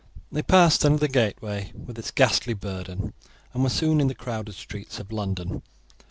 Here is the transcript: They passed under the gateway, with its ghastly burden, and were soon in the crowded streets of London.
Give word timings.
They 0.31 0.41
passed 0.41 0.83
under 0.83 0.97
the 0.97 1.07
gateway, 1.07 1.71
with 1.75 1.99
its 1.99 2.09
ghastly 2.09 2.55
burden, 2.55 3.13
and 3.53 3.61
were 3.61 3.69
soon 3.69 4.01
in 4.01 4.07
the 4.07 4.15
crowded 4.15 4.55
streets 4.55 4.97
of 4.99 5.11
London. 5.11 5.61